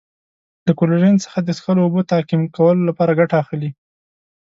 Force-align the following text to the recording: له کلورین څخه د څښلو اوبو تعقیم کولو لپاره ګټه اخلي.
له 0.65 0.71
کلورین 0.79 1.15
څخه 1.23 1.39
د 1.41 1.49
څښلو 1.57 1.81
اوبو 1.85 2.01
تعقیم 2.11 2.41
کولو 2.55 2.81
لپاره 2.89 3.17
ګټه 3.19 3.35
اخلي. 3.43 3.69